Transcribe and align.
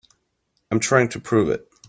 I'm 0.71 0.79
trying 0.79 1.09
to 1.09 1.19
prove 1.19 1.49
it. 1.51 1.67